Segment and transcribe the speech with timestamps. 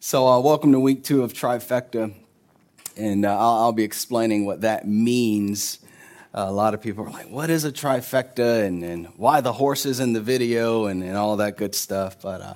[0.00, 2.14] So, uh, welcome to week two of Trifecta,
[2.96, 5.80] and uh, I'll, I'll, be explaining what that means.
[6.32, 9.52] Uh, a lot of people are like, "What is a trifecta?" and, and why the
[9.52, 12.22] horses in the video, and, and all that good stuff.
[12.22, 12.54] But uh,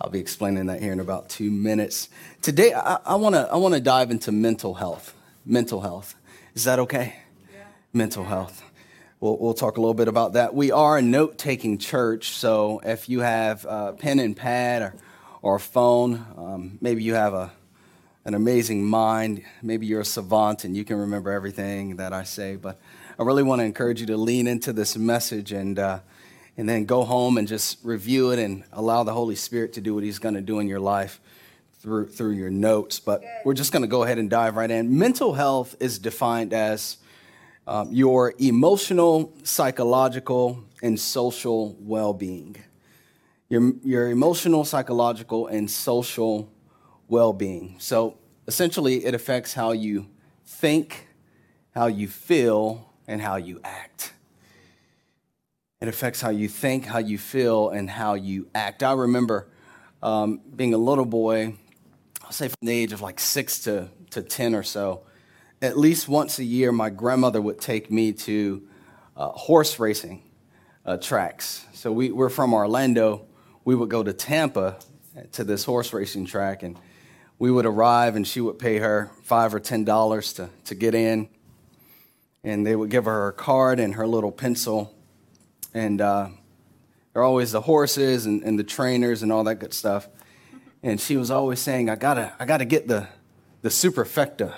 [0.00, 2.08] I'll be explaining that here in about two minutes.
[2.42, 5.14] Today, I want to I want to dive into mental health.
[5.46, 6.16] Mental health.
[6.56, 7.14] Is that okay?
[7.52, 7.60] Yeah.
[7.92, 8.64] Mental health.
[9.20, 10.54] We'll, we'll talk a little bit about that.
[10.54, 14.94] We are a note taking church, so if you have a pen and pad or
[15.42, 16.26] or a phone.
[16.36, 17.50] Um, maybe you have a,
[18.24, 19.42] an amazing mind.
[19.62, 22.56] Maybe you're a savant and you can remember everything that I say.
[22.56, 22.78] But
[23.18, 26.00] I really want to encourage you to lean into this message and, uh,
[26.56, 29.94] and then go home and just review it and allow the Holy Spirit to do
[29.94, 31.20] what He's going to do in your life
[31.80, 33.00] through, through your notes.
[33.00, 34.98] But we're just going to go ahead and dive right in.
[34.98, 36.98] Mental health is defined as
[37.66, 42.56] um, your emotional, psychological, and social well being
[43.50, 46.50] your, your emotional, psychological, and social
[47.08, 47.74] well being.
[47.78, 50.06] So essentially, it affects how you
[50.46, 51.08] think,
[51.72, 54.14] how you feel, and how you act.
[55.80, 58.82] It affects how you think, how you feel, and how you act.
[58.82, 59.48] I remember
[60.02, 61.56] um, being a little boy,
[62.22, 65.02] I'll say from the age of like six to, to 10 or so,
[65.60, 68.62] at least once a year, my grandmother would take me to
[69.16, 70.22] uh, horse racing
[70.86, 71.66] uh, tracks.
[71.72, 73.26] So we, we're from Orlando,
[73.64, 74.76] we would go to Tampa
[75.32, 76.78] to this horse racing track, and
[77.38, 80.94] we would arrive, and she would pay her five or ten dollars to, to get
[80.94, 81.28] in.
[82.42, 84.94] And they would give her her card and her little pencil.
[85.74, 86.28] And uh,
[87.12, 90.08] there are always the horses and, and the trainers and all that good stuff.
[90.82, 93.08] And she was always saying, I gotta, I gotta get the,
[93.60, 94.54] the superfecta,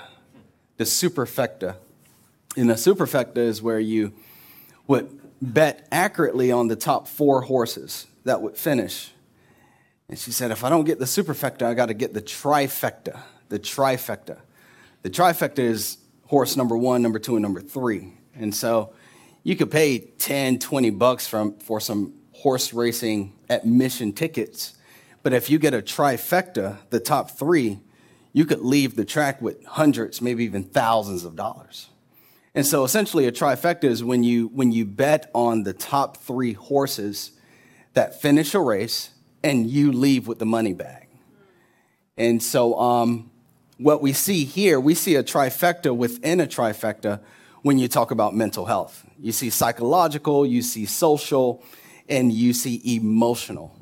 [0.77, 1.77] the superfecta.
[2.56, 4.12] And the superfecta is where you
[4.87, 9.12] would bet accurately on the top four horses that would finish.
[10.09, 13.20] And she said, if I don't get the superfecta, I got to get the trifecta.
[13.48, 14.41] The trifecta.
[15.03, 18.15] The trifecta is horse number one, number two, and number three.
[18.34, 18.95] And so
[19.43, 24.75] you could pay 10, 20 bucks from, for some horse racing admission tickets.
[25.22, 27.81] But if you get a trifecta, the top three,
[28.32, 31.88] you could leave the track with hundreds, maybe even thousands of dollars.
[32.55, 36.53] And so essentially a trifecta is when you when you bet on the top 3
[36.53, 37.32] horses
[37.94, 39.10] that finish a race
[39.42, 41.08] and you leave with the money bag.
[42.16, 43.30] And so, um,
[43.78, 47.20] what we see here, we see a trifecta within a trifecta
[47.62, 49.04] when you talk about mental health.
[49.19, 51.64] You see psychological, you see social,
[52.08, 53.75] and you see emotional,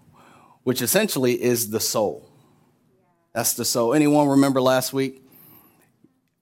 [0.63, 2.27] which essentially is the soul.
[3.35, 3.95] That's the soul.
[3.95, 5.23] Anyone remember last week?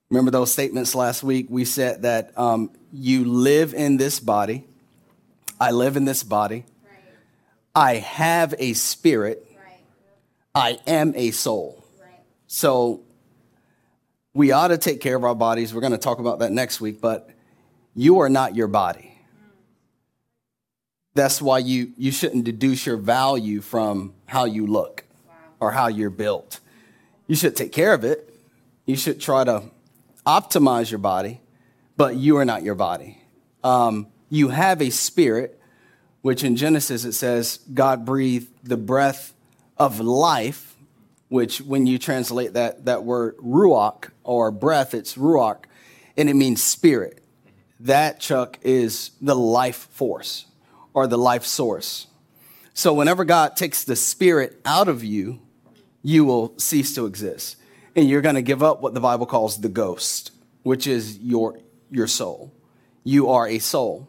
[0.09, 1.47] Remember those statements last week?
[1.49, 4.65] We said that um, you live in this body.
[5.59, 6.65] I live in this body.
[7.79, 9.47] I have a spirit.
[9.55, 9.79] Right.
[10.53, 11.85] I am a soul.
[11.97, 12.11] Right.
[12.47, 13.03] So
[14.33, 15.73] we ought to take care of our bodies.
[15.73, 17.29] We're going to talk about that next week, but
[17.95, 19.17] you are not your body.
[21.13, 25.35] That's why you, you shouldn't deduce your value from how you look wow.
[25.61, 26.59] or how you're built.
[27.27, 28.29] You should take care of it.
[28.85, 29.63] You should try to
[30.27, 31.39] optimize your body,
[31.95, 33.21] but you are not your body.
[33.63, 35.58] Um, you have a spirit
[36.21, 39.33] which in Genesis it says God breathed the breath
[39.77, 40.75] of life,
[41.29, 45.63] which when you translate that, that word ruach or breath, it's ruach,
[46.17, 47.23] and it means spirit.
[47.79, 50.45] That, Chuck, is the life force
[50.93, 52.07] or the life source.
[52.73, 55.39] So whenever God takes the spirit out of you,
[56.01, 57.55] you will cease to exist.
[57.95, 60.31] And you're going to give up what the Bible calls the ghost,
[60.63, 61.59] which is your,
[61.89, 62.53] your soul.
[63.03, 64.08] You are a soul.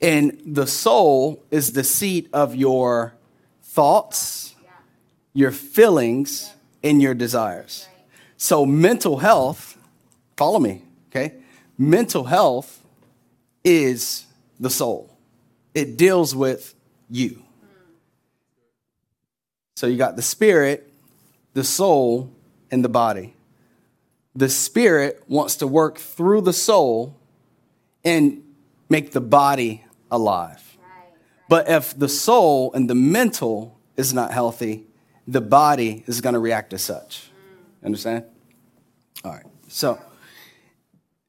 [0.00, 3.14] And the soul is the seat of your
[3.62, 4.54] thoughts,
[5.34, 7.86] your feelings, and your desires.
[8.36, 9.76] So, mental health,
[10.36, 11.34] follow me, okay?
[11.76, 12.82] Mental health
[13.62, 14.24] is
[14.58, 15.14] the soul,
[15.74, 16.74] it deals with
[17.10, 17.42] you.
[19.76, 20.90] So, you got the spirit,
[21.52, 22.30] the soul,
[22.70, 23.34] and the body.
[24.34, 27.16] The spirit wants to work through the soul
[28.04, 28.42] and
[28.88, 30.78] make the body alive.
[31.48, 34.84] But if the soul and the mental is not healthy,
[35.26, 37.30] the body is going to react as such.
[37.82, 37.86] Mm.
[37.86, 38.24] Understand?
[39.24, 39.44] All right.
[39.68, 40.00] So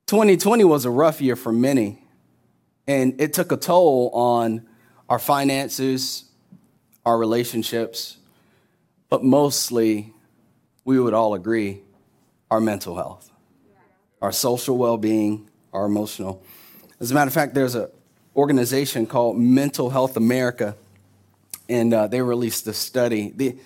[0.08, 2.04] 2020 was a rough year for many,
[2.88, 4.68] and it took a toll on
[5.10, 6.26] our finances,
[7.06, 8.18] our relationships,
[9.10, 10.14] but mostly,
[10.86, 11.82] we would all agree,
[12.50, 13.32] our mental health,
[14.22, 16.44] our social well being, our emotional.
[17.00, 17.90] As a matter of fact, there's a
[18.36, 20.76] organization called Mental Health America,
[21.70, 23.32] and uh, they released a study.
[23.36, 23.58] The,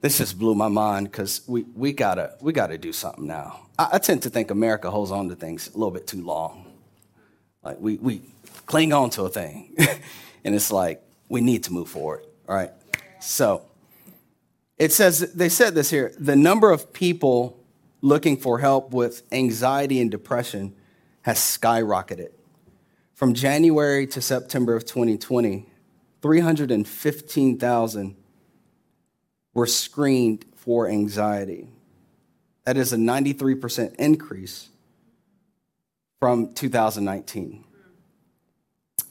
[0.00, 3.66] this just blew my mind because we, we gotta we gotta do something now.
[3.78, 6.66] I, I, tend to think America holds on to things a little bit too long.
[7.62, 8.22] Like we we
[8.66, 9.74] cling on to a thing,
[10.44, 12.24] and it's like we need to move forward.
[12.48, 12.70] All right.
[13.20, 13.62] So
[14.78, 17.58] it says they said this here: the number of people
[18.02, 20.74] looking for help with anxiety and depression
[21.22, 22.30] has skyrocketed.
[23.16, 25.64] From January to September of 2020,
[26.20, 28.16] 315,000
[29.54, 31.70] were screened for anxiety.
[32.64, 34.68] That is a 93% increase
[36.20, 37.64] from 2019.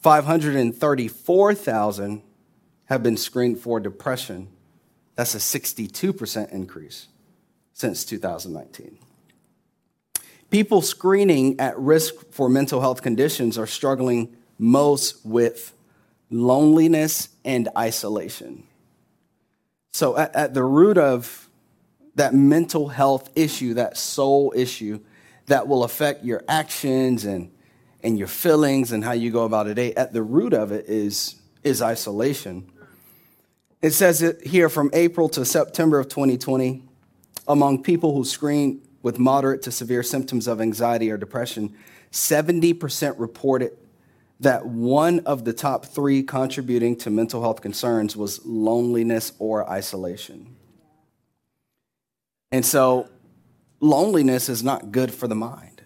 [0.04, 2.22] 534,000
[2.86, 4.50] have been screened for depression.
[5.16, 7.08] That's a 62% increase
[7.74, 9.00] since 2019.
[10.56, 15.74] People screening at risk for mental health conditions are struggling most with
[16.30, 18.64] loneliness and isolation.
[19.92, 21.50] So, at, at, the root of
[22.16, 25.02] that mental health issue, that soul issue
[25.48, 27.52] that will affect your actions and,
[28.02, 30.86] and your feelings and how you go about a day, at the root of it
[30.88, 31.36] is,
[31.66, 32.72] is isolation.
[33.82, 36.82] It says it here from April to September of 2020,
[37.46, 41.72] among people who screened with moderate to severe symptoms of anxiety or depression,
[42.12, 43.78] 70% reported
[44.40, 50.56] that one of the top three contributing to mental health concerns was loneliness or isolation.
[52.52, 53.08] And so,
[53.80, 55.84] loneliness is not good for the mind.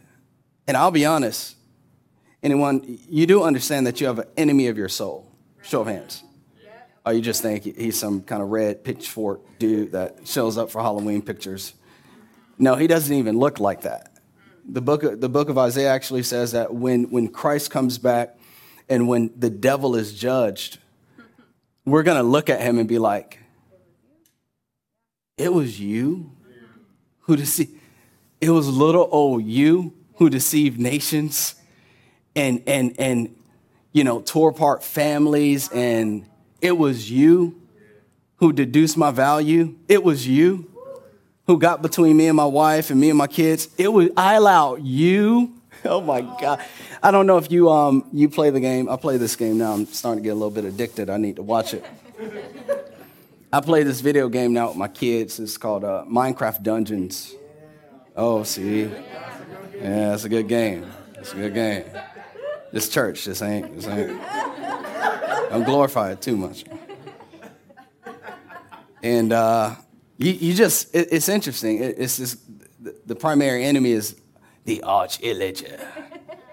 [0.65, 1.57] And I'll be honest,
[2.41, 5.29] anyone, you do understand that you have an enemy of your soul.
[5.61, 6.23] Show of hands.
[7.05, 10.81] Or you just think he's some kind of red pitchfork dude that shows up for
[10.81, 11.73] Halloween pictures.
[12.59, 14.11] No, he doesn't even look like that.
[14.67, 18.37] The book, of, the book of Isaiah actually says that when, when Christ comes back,
[18.89, 20.79] and when the devil is judged,
[21.85, 23.39] we're going to look at him and be like,
[25.37, 26.31] it was you
[27.21, 27.71] who deceived,
[28.41, 31.55] it was little old you who deceived nations
[32.35, 33.35] and, and, and,
[33.93, 35.69] you know, tore apart families.
[35.71, 36.25] And
[36.61, 37.61] it was you
[38.37, 39.75] who deduced my value.
[39.87, 40.69] It was you
[41.49, 43.69] who got between me and my wife and me and my kids.
[43.75, 46.63] It was, I allowed you oh my God.
[47.01, 48.87] I don't know if you um you play the game.
[48.87, 49.73] I play this game now.
[49.73, 51.09] I'm starting to get a little bit addicted.
[51.09, 51.85] I need to watch it.
[53.53, 55.39] I play this video game now with my kids.
[55.39, 57.33] It's called uh, Minecraft Dungeons.
[58.15, 60.85] Oh, see, yeah, it's a good game.
[61.15, 61.85] It's a good game.
[62.71, 64.21] This church, this ain't, this ain't.
[65.51, 66.65] I'm glorified too much.
[69.01, 69.75] And uh,
[70.19, 71.81] you, you just, it, it's interesting.
[71.81, 72.39] It, it's just
[72.83, 74.19] the, the primary enemy is
[74.65, 75.81] the Arch Illager.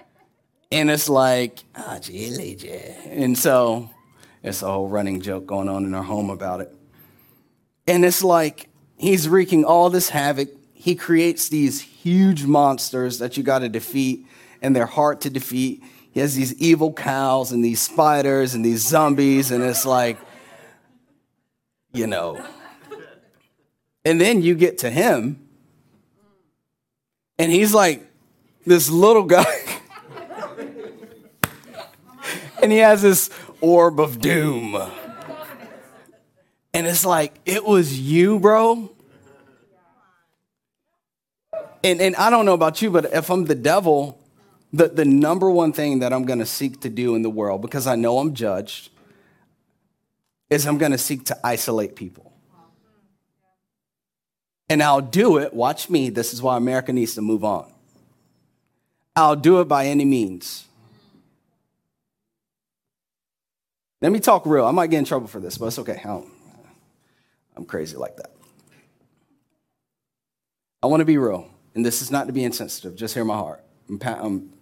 [0.73, 2.97] and it's like, Arch Illager.
[3.07, 3.91] And so
[4.43, 6.73] it's a whole running joke going on in our home about it.
[7.89, 10.49] And it's like he's wreaking all this havoc.
[10.73, 14.27] He creates these huge monsters that you got to defeat,
[14.63, 15.83] and they're hard to defeat.
[16.13, 20.19] He has these evil cows and these spiders and these zombies, and it's like,
[21.93, 22.45] you know.
[24.07, 25.45] And then you get to him,
[27.41, 28.07] and he's like
[28.65, 29.45] this little guy.
[32.63, 33.31] and he has this
[33.61, 34.81] orb of doom.
[36.73, 38.95] And it's like, it was you, bro.
[41.83, 44.21] And, and I don't know about you, but if I'm the devil,
[44.73, 47.61] the, the number one thing that I'm going to seek to do in the world,
[47.61, 48.91] because I know I'm judged,
[50.49, 52.36] is I'm going to seek to isolate people.
[54.69, 55.55] And I'll do it.
[55.55, 56.11] Watch me.
[56.11, 57.73] This is why America needs to move on.
[59.15, 60.67] I'll do it by any means.
[64.03, 64.67] Let me talk real.
[64.67, 66.01] I might get in trouble for this, but it's okay.
[66.05, 66.21] I
[67.57, 68.33] am crazy like that.
[70.83, 72.95] I want to be real, and this is not to be insensitive.
[72.95, 73.65] Just hear my heart.
[73.89, 74.53] I'm, I'm,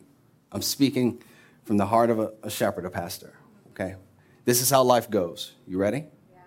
[0.52, 1.20] I'm speaking
[1.64, 3.34] from the heart of a, a shepherd, a pastor.
[3.70, 3.96] Okay?
[4.44, 5.52] This is how life goes.
[5.66, 6.04] You ready?
[6.32, 6.38] Yeah.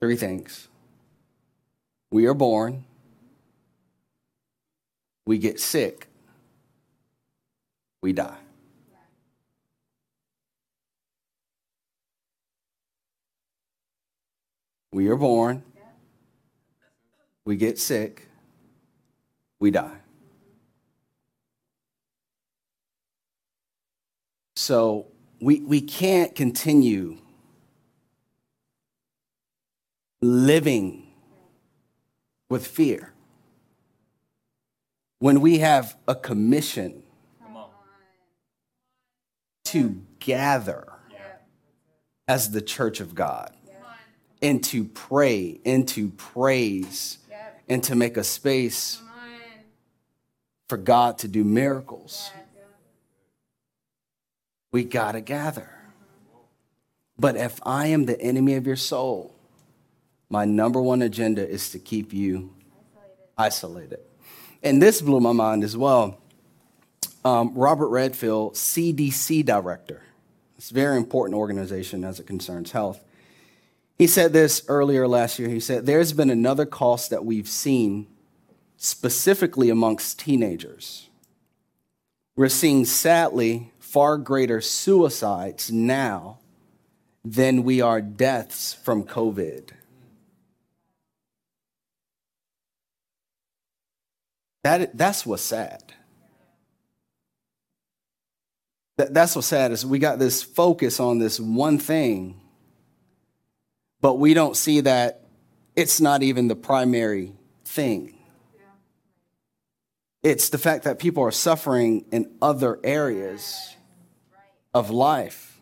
[0.00, 0.68] Three things
[2.16, 2.82] we are born,
[5.26, 6.08] we get sick,
[8.00, 8.38] we die.
[14.92, 15.62] We are born,
[17.44, 18.26] we get sick,
[19.60, 19.98] we die.
[24.54, 25.08] So
[25.38, 27.18] we, we can't continue
[30.22, 31.05] living
[32.48, 33.12] with fear.
[35.18, 37.02] When we have a commission
[39.66, 40.92] to gather
[42.28, 43.52] as the church of God
[44.42, 47.18] and to pray and to praise
[47.68, 49.00] and to make a space
[50.68, 52.30] for God to do miracles.
[54.72, 55.70] We got to gather.
[57.18, 59.35] But if I am the enemy of your soul,
[60.28, 62.54] my number one agenda is to keep you
[63.38, 64.00] isolated.
[64.62, 66.18] And this blew my mind as well.
[67.24, 70.02] Um, Robert Redfield, CDC director,
[70.56, 73.02] it's a very important organization as it concerns health.
[73.98, 75.48] He said this earlier last year.
[75.48, 78.06] He said, There's been another cost that we've seen
[78.76, 81.08] specifically amongst teenagers.
[82.36, 86.38] We're seeing, sadly, far greater suicides now
[87.24, 89.70] than we are deaths from COVID.
[94.66, 95.80] That, that's what's sad.
[98.96, 102.40] That, that's what's sad is we got this focus on this one thing,
[104.00, 105.28] but we don't see that
[105.76, 107.32] it's not even the primary
[107.64, 108.18] thing.
[110.24, 113.76] It's the fact that people are suffering in other areas
[114.74, 115.60] of life.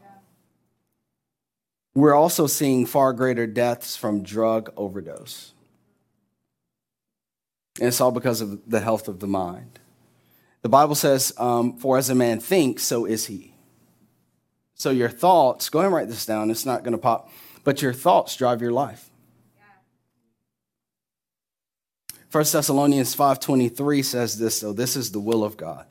[1.94, 5.53] We're also seeing far greater deaths from drug overdose.
[7.78, 9.78] And it's all because of the health of the mind.
[10.62, 13.54] The Bible says, um, For as a man thinks, so is he.
[14.74, 17.30] So your thoughts, go ahead and write this down, it's not going to pop,
[17.64, 19.10] but your thoughts drive your life.
[22.30, 25.86] 1 Thessalonians 5:23 says this, so this is the will of God.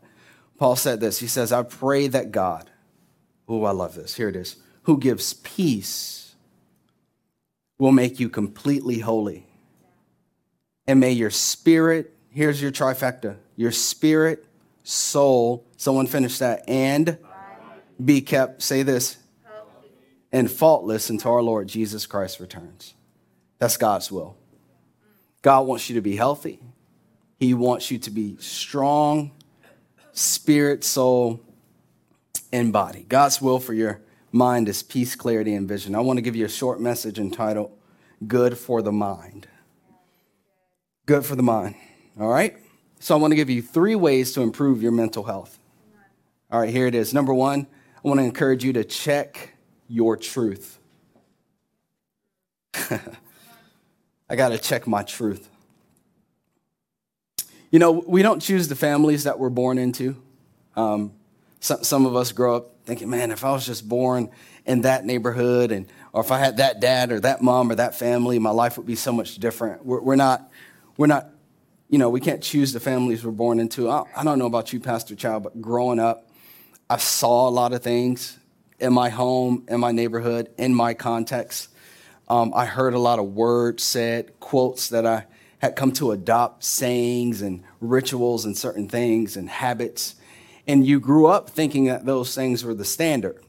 [0.58, 1.20] Paul said this.
[1.20, 2.70] He says, "I pray that God,
[3.48, 4.16] oh, I love this.
[4.16, 4.58] Here it is.
[4.84, 6.24] Who gives peace
[7.78, 9.46] will make you completely holy.
[10.88, 14.46] And may your spirit, here's your trifecta, your spirit,
[14.84, 17.18] soul, someone finish that, and
[18.04, 19.18] be kept, say this,
[20.32, 22.96] and faultless until our Lord Jesus Christ returns.
[23.60, 24.36] That's God's will.
[25.42, 26.60] God wants you to be healthy.
[27.40, 29.32] He wants you to be strong,
[30.12, 31.42] spirit, soul,
[32.52, 33.06] and body.
[33.08, 35.96] God's will for your mind is peace, clarity, and vision.
[35.96, 37.72] I want to give you a short message entitled
[38.26, 39.48] Good for the Mind.
[41.06, 41.76] Good for the mind.
[42.18, 42.56] All right?
[43.00, 45.60] So I want to give you three ways to improve your mental health.
[46.50, 47.14] All right, here it is.
[47.14, 47.68] Number one,
[47.98, 49.56] I want to encourage you to check
[49.90, 50.80] your truth.
[54.30, 55.50] I got to check my truth.
[57.70, 60.16] You know, we don't choose the families that we're born into.
[60.78, 61.12] Um,
[61.60, 64.32] some, some of us grow up thinking, man, if I was just born
[64.66, 67.96] in that neighborhood, and or if I had that dad or that mom or that
[67.96, 69.86] family, my life would be so much different.
[69.86, 70.50] We're, we're not,
[70.98, 71.30] we're not,
[71.90, 73.90] you know, we can't choose the families we're born into.
[73.90, 76.30] I, I don't know about you, Pastor Child, but growing up,
[76.90, 78.38] I saw a lot of things
[78.80, 81.70] in my home, in my neighborhood, in my context.
[82.28, 85.26] Um, I heard a lot of words said, quotes that I
[85.60, 90.16] had come to adopt, sayings and rituals and certain things and habits.
[90.68, 93.42] And you grew up thinking that those things were the standard.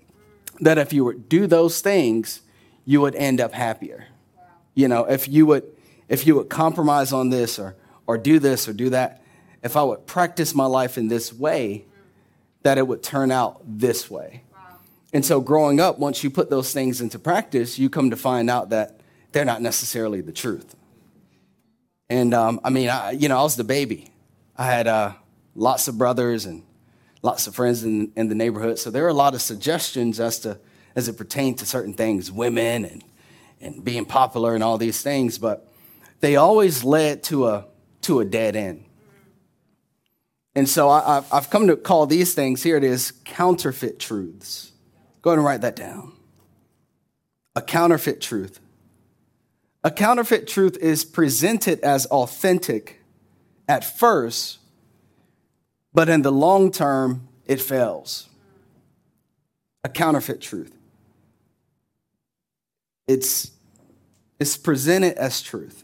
[0.61, 2.43] That if you would do those things,
[2.85, 4.07] you would end up happier.
[4.75, 5.65] You know, if you would
[6.09, 9.23] if you would compromise on this or or do this or do that,
[9.63, 11.87] if I would practice my life in this way,
[12.63, 14.43] that it would turn out this way.
[15.13, 18.51] And so growing up, once you put those things into practice, you come to find
[18.51, 19.01] out that
[19.33, 20.75] they're not necessarily the truth.
[22.11, 24.11] And um, I mean, I, you know, I was the baby.
[24.57, 25.13] I had uh,
[25.55, 26.65] lots of brothers and
[27.23, 28.79] lots of friends in, in the neighborhood.
[28.79, 30.59] So there were a lot of suggestions as to
[30.97, 33.05] as it pertained to certain things, women and
[33.61, 35.73] and being popular and all these things, but
[36.21, 37.67] they always led to a
[38.03, 38.85] to a dead end.
[40.55, 44.73] And so I, I've- I've come to call these things here it is counterfeit truths.
[45.23, 46.13] Go ahead and write that down.
[47.57, 48.61] A counterfeit truth.
[49.83, 53.01] A counterfeit truth is presented as authentic
[53.69, 54.59] at first,
[55.93, 58.29] but in the long term, it fails.
[59.83, 60.75] A counterfeit truth.
[63.07, 63.51] It's,
[64.41, 65.84] it's presented as truth.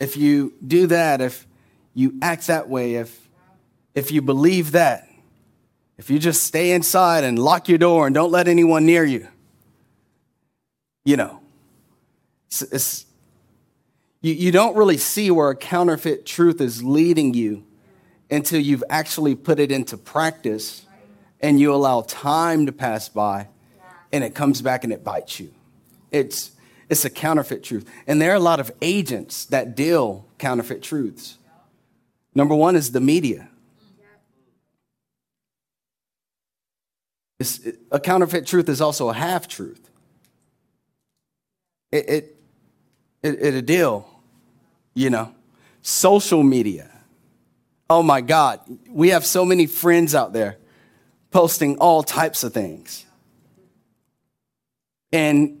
[0.00, 1.46] If you do that, if
[1.94, 3.28] you act that way, if,
[3.94, 5.08] if you believe that,
[5.96, 9.26] if you just stay inside and lock your door and don't let anyone near you,
[11.04, 11.40] you know,
[12.46, 13.06] it's, it's,
[14.20, 17.64] you, you don't really see where a counterfeit truth is leading you
[18.30, 20.84] until you've actually put it into practice
[21.40, 23.48] and you allow time to pass by
[24.12, 25.52] and it comes back and it bites you.
[26.10, 26.52] It's,
[26.88, 27.88] it's a counterfeit truth.
[28.06, 31.38] And there are a lot of agents that deal counterfeit truths.
[32.34, 33.48] Number one is the media.
[37.38, 37.60] It's,
[37.92, 39.90] a counterfeit truth is also a half truth.
[41.92, 42.36] It, it,
[43.22, 44.08] it, it a deal,
[44.94, 45.34] you know.
[45.82, 46.90] Social media.
[47.88, 50.58] Oh my God, we have so many friends out there
[51.30, 53.06] posting all types of things.
[55.12, 55.57] And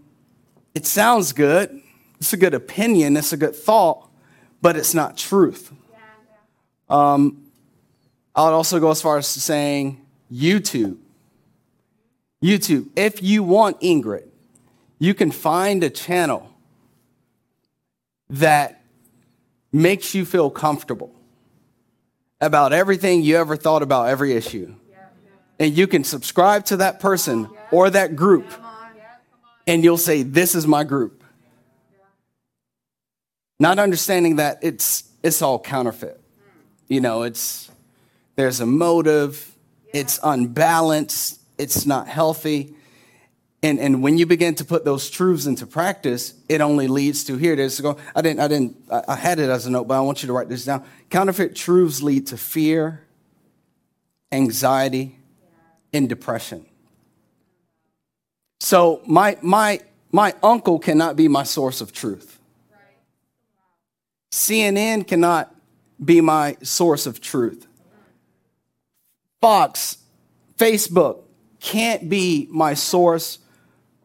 [0.78, 1.82] it sounds good.
[2.20, 3.16] It's a good opinion.
[3.16, 4.08] It's a good thought,
[4.62, 5.72] but it's not truth.
[6.88, 7.50] Um,
[8.32, 10.00] I would also go as far as saying
[10.32, 10.98] YouTube.
[12.40, 12.90] YouTube.
[12.94, 14.28] If you want Ingrid,
[15.00, 16.48] you can find a channel
[18.30, 18.80] that
[19.72, 21.12] makes you feel comfortable
[22.40, 24.76] about everything you ever thought about every issue.
[25.58, 28.46] And you can subscribe to that person or that group,
[29.68, 31.22] and you'll say, This is my group.
[33.60, 36.20] Not understanding that it's, it's all counterfeit.
[36.88, 37.70] You know, it's,
[38.34, 39.54] there's a motive,
[39.92, 42.74] it's unbalanced, it's not healthy.
[43.62, 47.36] And, and when you begin to put those truths into practice, it only leads to
[47.36, 47.80] here it is.
[47.80, 48.76] Go, I didn't, I didn't,
[49.08, 50.84] I had it as a note, but I want you to write this down.
[51.10, 53.04] Counterfeit truths lead to fear,
[54.30, 55.16] anxiety,
[55.92, 56.66] and depression.
[58.60, 62.38] So my my my uncle cannot be my source of truth.
[64.32, 65.54] CNN cannot
[66.02, 67.66] be my source of truth.
[69.40, 69.98] Fox,
[70.56, 71.22] Facebook
[71.60, 73.38] can't be my source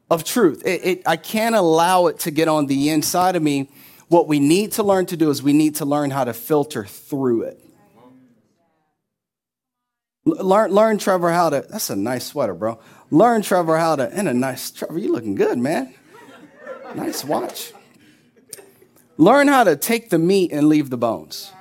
[0.10, 0.64] of truth.
[0.66, 3.70] It, it, I can't allow it to get on the inside of me.
[4.08, 6.86] What we need to learn to do is we need to learn how to filter
[6.86, 7.60] through it.
[10.26, 11.66] Learn, learn Trevor how to.
[11.68, 12.80] That's a nice sweater, bro.
[13.14, 14.12] Learn Trevor how to.
[14.12, 15.94] And a nice Trevor, you looking good, man.
[16.96, 17.72] Nice watch.
[19.18, 21.54] Learn how to take the meat and leave the bones.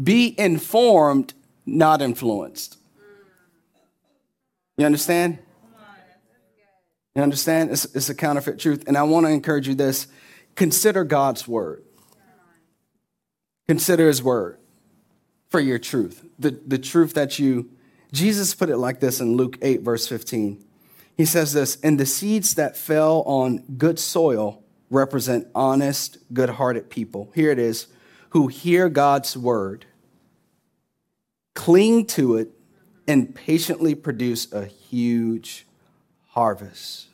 [0.00, 1.34] Be informed,
[1.66, 2.78] not influenced.
[4.76, 5.40] You understand?
[7.16, 7.72] You understand?
[7.72, 8.84] It's, it's a counterfeit truth.
[8.86, 10.06] And I want to encourage you this
[10.54, 11.82] consider God's word.
[13.66, 14.60] Consider his word
[15.48, 16.24] for your truth.
[16.38, 17.70] The, the truth that you,
[18.12, 20.64] Jesus put it like this in Luke 8, verse 15.
[21.16, 26.90] He says this, and the seeds that fell on good soil represent honest, good hearted
[26.90, 27.30] people.
[27.34, 27.88] Here it is,
[28.30, 29.84] who hear God's word,
[31.54, 32.50] cling to it,
[33.06, 35.66] and patiently produce a huge
[36.28, 37.06] harvest.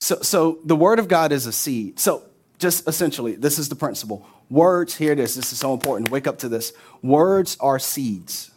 [0.00, 1.98] So, so the word of God is a seed.
[1.98, 2.24] So,
[2.58, 4.24] just essentially, this is the principle.
[4.48, 5.34] Words, here it is.
[5.34, 6.10] This is so important.
[6.10, 6.72] Wake up to this.
[7.02, 8.51] Words are seeds,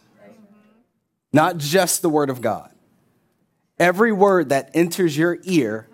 [1.35, 2.71] not just the word of God.
[3.77, 5.89] Every word that enters your ear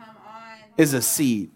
[0.78, 1.50] is a seed.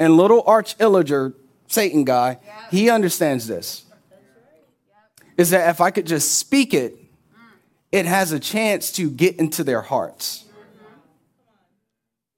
[0.00, 1.32] And little Arch Illager,
[1.68, 2.38] Satan guy,
[2.72, 3.84] he understands this.
[5.36, 6.96] Is that if I could just speak it,
[7.92, 10.44] it has a chance to get into their hearts,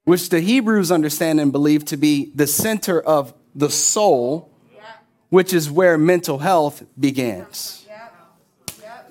[0.04, 4.50] which the Hebrews understand and believe to be the center of the soul,
[5.30, 7.85] which is where mental health begins.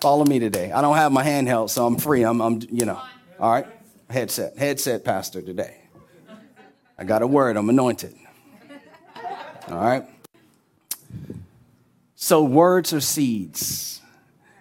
[0.02, 0.72] Follow me today.
[0.72, 2.24] I don't have my handheld, so I'm free.
[2.24, 3.02] I'm, I'm you know,
[3.40, 3.68] all right.
[4.10, 5.82] Headset, headset pastor today.
[6.98, 7.58] I got a word.
[7.58, 8.16] I'm anointed.
[9.70, 10.06] All right.
[12.16, 14.02] So words are seeds.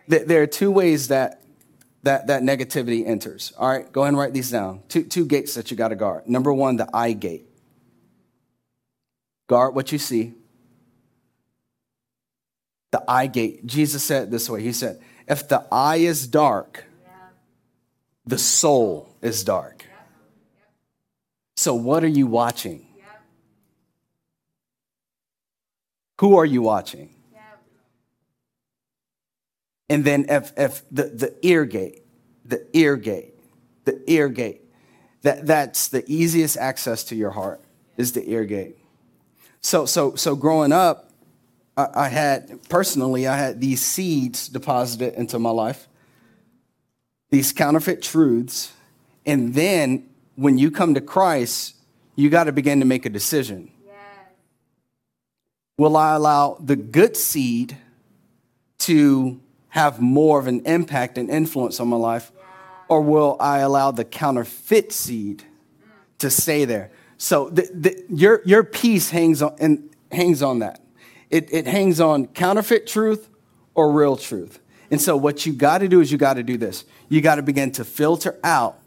[0.08, 1.44] There are two ways that
[2.04, 3.52] that, that negativity enters.
[3.58, 4.82] All right, go ahead and write these down.
[4.88, 6.28] Two, two gates that you got to guard.
[6.28, 7.46] Number one, the eye gate.
[9.48, 10.34] Guard what you see.
[12.92, 13.66] The eye gate.
[13.66, 16.84] Jesus said this way He said, If the eye is dark,
[18.26, 19.84] the soul is dark.
[21.56, 22.86] So, what are you watching?
[26.20, 27.10] Who are you watching?
[29.88, 32.02] And then if, if the, the ear gate,
[32.44, 33.34] the ear gate,
[33.84, 34.62] the ear gate,
[35.22, 37.60] that, that's the easiest access to your heart
[37.96, 38.78] is the ear gate.
[39.60, 41.10] So, so, so growing up,
[41.76, 45.88] I, I had, personally, I had these seeds deposited into my life,
[47.30, 48.72] these counterfeit truths.
[49.26, 51.76] And then when you come to Christ,
[52.16, 53.70] you got to begin to make a decision.
[53.84, 53.96] Yes.
[55.78, 57.76] Will I allow the good seed
[58.78, 62.30] to have more of an impact and influence on my life?
[62.88, 66.18] Or will I allow the counterfeit seed mm.
[66.18, 66.90] to stay there?
[67.16, 70.83] So the, the, your, your peace hangs on, and hangs on that.
[71.34, 73.28] It, it hangs on counterfeit truth
[73.74, 74.60] or real truth.
[74.92, 76.84] And so what you got to do is you got to do this.
[77.08, 78.78] You got to begin to filter out.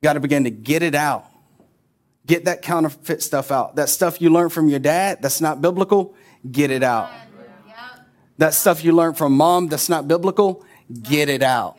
[0.00, 1.26] You got to begin to get it out.
[2.24, 3.76] Get that counterfeit stuff out.
[3.76, 6.14] That stuff you learned from your dad that's not biblical,
[6.50, 7.10] get it out.
[8.38, 10.64] That stuff you learned from mom that's not biblical,
[11.02, 11.76] get it out.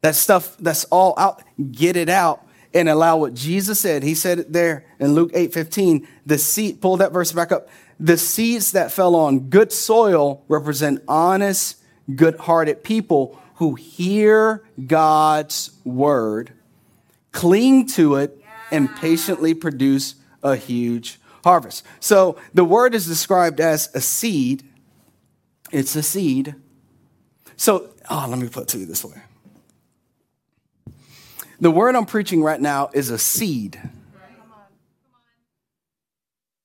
[0.00, 2.45] That stuff that's all out, get it out
[2.76, 4.02] and allow what Jesus said.
[4.02, 6.06] He said it there in Luke 8 15.
[6.26, 7.68] The seed, pull that verse back up.
[7.98, 11.80] The seeds that fell on good soil represent honest,
[12.14, 16.52] good hearted people who hear God's word,
[17.32, 18.38] cling to it,
[18.70, 21.86] and patiently produce a huge harvest.
[22.00, 24.64] So the word is described as a seed.
[25.72, 26.54] It's a seed.
[27.56, 29.22] So, oh, let me put it to you this way.
[31.60, 33.80] The word I'm preaching right now is a seed.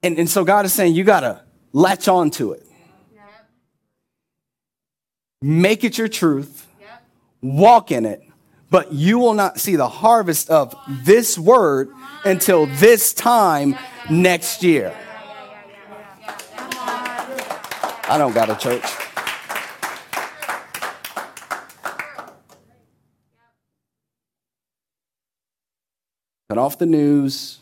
[0.03, 1.41] And, and so God is saying you got to
[1.73, 2.65] latch on to it.
[5.41, 6.67] Make it your truth.
[7.41, 8.21] Walk in it.
[8.69, 11.89] But you will not see the harvest of this word
[12.23, 13.77] until this time
[14.09, 14.95] next year.
[18.07, 19.00] I don't got a church.
[26.51, 27.59] Cut off the news.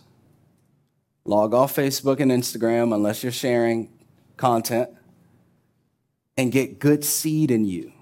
[1.24, 3.88] Log off Facebook and Instagram unless you're sharing
[4.36, 4.90] content.
[6.36, 7.94] And get good seed in you.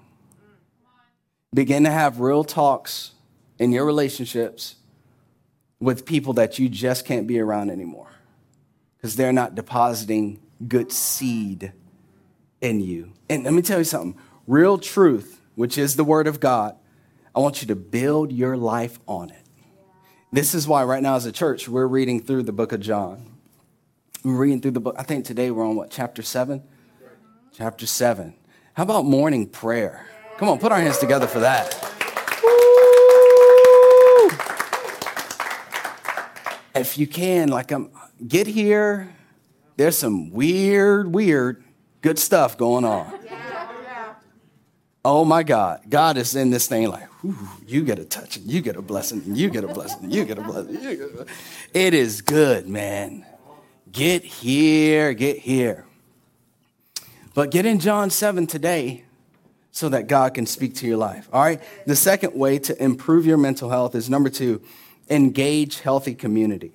[1.52, 3.10] Begin to have real talks
[3.58, 4.76] in your relationships
[5.78, 8.08] with people that you just can't be around anymore
[8.96, 11.74] because they're not depositing good seed
[12.62, 13.12] in you.
[13.28, 16.76] And let me tell you something real truth, which is the word of God,
[17.34, 19.47] I want you to build your life on it.
[20.30, 23.24] This is why, right now, as a church, we're reading through the book of John.
[24.22, 24.94] We're reading through the book.
[24.98, 26.62] I think today we're on what, chapter seven?
[27.54, 28.34] Chapter seven.
[28.74, 30.06] How about morning prayer?
[30.36, 31.74] Come on, put our hands together for that.
[32.44, 32.50] Woo!
[36.74, 37.90] If you can, like, um,
[38.26, 39.14] get here.
[39.76, 41.64] There's some weird, weird,
[42.02, 43.18] good stuff going on.
[45.04, 45.82] Oh my God.
[45.88, 47.07] God is in this thing like,
[47.66, 50.14] you get a touch and you get a blessing and you get a blessing and
[50.14, 50.74] you get a blessing.
[50.74, 51.26] Get a...
[51.74, 53.26] It is good, man.
[53.90, 55.84] Get here, get here.
[57.34, 59.04] But get in John 7 today
[59.72, 61.28] so that God can speak to your life.
[61.32, 61.62] All right?
[61.86, 64.62] The second way to improve your mental health is number two,
[65.08, 66.72] engage healthy community.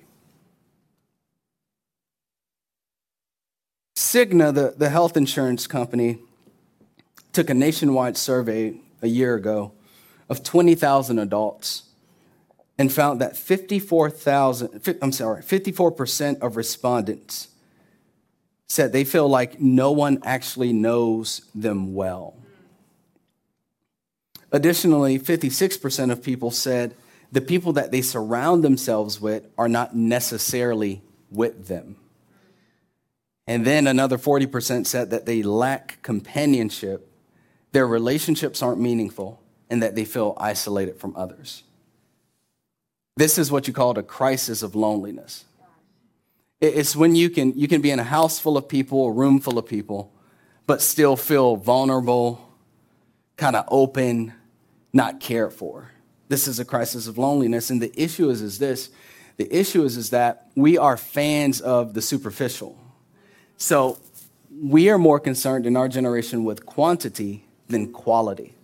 [3.96, 6.18] Cigna, the, the health insurance company,
[7.32, 9.72] took a nationwide survey a year ago
[10.28, 11.84] of 20,000 adults
[12.78, 17.48] and found that 54,000 I'm sorry, 54% of respondents
[18.68, 22.34] said they feel like no one actually knows them well.
[24.50, 26.94] Additionally, 56% of people said
[27.30, 31.96] the people that they surround themselves with are not necessarily with them.
[33.46, 37.10] And then another 40% said that they lack companionship
[37.74, 41.62] their relationships aren't meaningful, and that they feel isolated from others.
[43.16, 45.44] This is what you call a crisis of loneliness.
[46.60, 49.40] It's when you can, you can be in a house full of people, a room
[49.40, 50.12] full of people,
[50.66, 52.40] but still feel vulnerable,
[53.36, 54.32] kind of open,
[54.92, 55.90] not cared for.
[56.28, 57.70] This is a crisis of loneliness.
[57.70, 58.90] And the issue is, is this
[59.36, 62.78] the issue is, is that we are fans of the superficial.
[63.56, 63.98] So
[64.62, 68.54] we are more concerned in our generation with quantity than quality.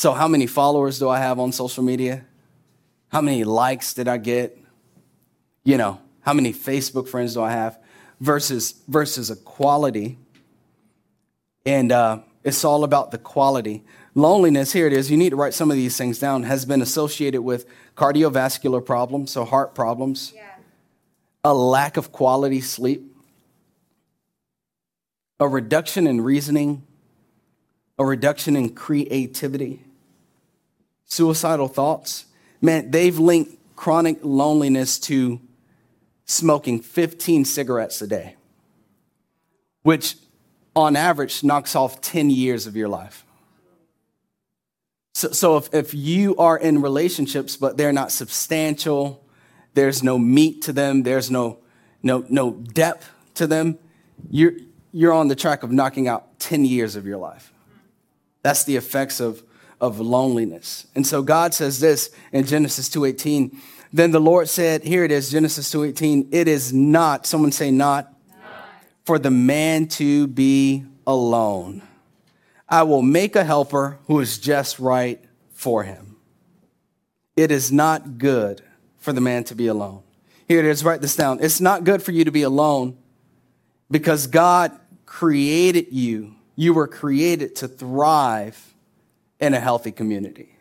[0.00, 2.24] So, how many followers do I have on social media?
[3.08, 4.56] How many likes did I get?
[5.62, 7.78] You know, how many Facebook friends do I have?
[8.18, 10.16] Versus versus a quality.
[11.66, 13.84] And uh, it's all about the quality.
[14.14, 15.10] Loneliness, here it is.
[15.10, 16.44] You need to write some of these things down.
[16.44, 20.54] Has been associated with cardiovascular problems, so heart problems, yeah.
[21.44, 23.14] a lack of quality sleep,
[25.38, 26.86] a reduction in reasoning,
[27.98, 29.84] a reduction in creativity,
[31.10, 32.26] suicidal thoughts.
[32.62, 35.40] Man, they've linked chronic loneliness to
[36.24, 38.36] smoking 15 cigarettes a day,
[39.82, 40.16] which
[40.76, 43.24] on average knocks off 10 years of your life.
[45.14, 49.24] So, so if, if you are in relationships, but they're not substantial,
[49.74, 51.58] there's no meat to them, there's no,
[52.02, 53.78] no, no depth to them,
[54.30, 54.52] you're,
[54.92, 57.52] you're on the track of knocking out 10 years of your life.
[58.42, 59.42] That's the effects of,
[59.80, 60.86] of loneliness.
[60.94, 63.56] And so God says this in Genesis 2:18.
[63.92, 68.14] Then the Lord said, here it is, Genesis 2:18, it is not, someone say not,
[68.28, 68.68] not,
[69.04, 71.82] for the man to be alone.
[72.68, 76.16] I will make a helper who is just right for him.
[77.36, 78.62] It is not good
[78.98, 80.02] for the man to be alone.
[80.46, 81.38] Here it is, write this down.
[81.40, 82.96] It's not good for you to be alone
[83.90, 88.69] because God created you you were created to thrive
[89.40, 90.54] in a healthy community.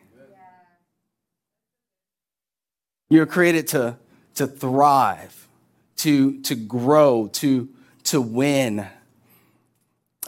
[3.09, 3.97] You're created to,
[4.35, 5.47] to thrive,
[5.97, 7.69] to, to grow, to,
[8.05, 8.87] to win.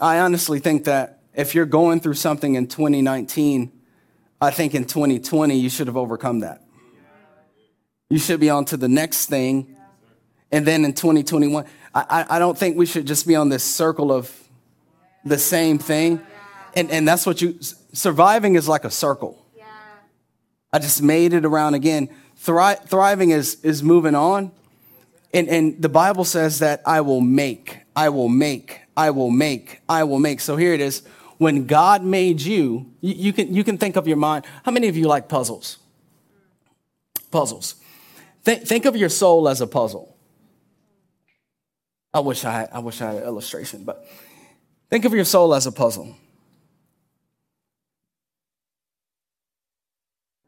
[0.00, 3.72] I honestly think that if you're going through something in 2019,
[4.40, 6.62] I think in 2020 you should have overcome that.
[8.10, 9.76] You should be on to the next thing.
[10.50, 14.12] And then in 2021, I, I don't think we should just be on this circle
[14.12, 14.30] of
[15.24, 16.20] the same thing.
[16.74, 17.58] And, and that's what you,
[17.92, 19.38] surviving is like a circle.
[20.72, 22.08] I just made it around again.
[22.36, 24.50] Thri- thriving is, is moving on.
[25.34, 29.80] And, and the Bible says that I will make, I will make, I will make,
[29.88, 30.40] I will make.
[30.40, 31.02] So here it is.
[31.38, 34.44] When God made you, you, you can, you can think of your mind.
[34.64, 35.78] How many of you like puzzles?
[37.30, 37.76] Puzzles.
[38.42, 40.16] Think, think of your soul as a puzzle.
[42.14, 44.06] I wish I, I wish I had an illustration, but
[44.90, 46.14] think of your soul as a puzzle.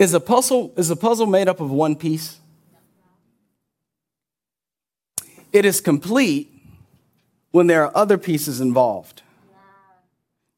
[0.05, 2.39] Is a puzzle, is a puzzle made up of one piece?
[5.51, 6.53] It is complete
[7.53, 9.23] when there are other pieces involved.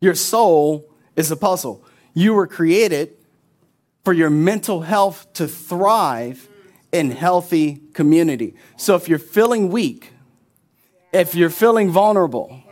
[0.00, 1.84] Your soul is a puzzle.
[2.12, 3.12] You were created
[4.02, 6.48] for your mental health to thrive
[6.90, 8.56] in healthy community.
[8.76, 10.10] So if you're feeling weak,
[11.12, 12.64] if you're feeling vulnerable,